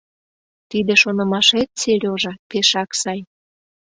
[0.69, 3.19] —Тиде шонымашет, Серёжа, пешак сай.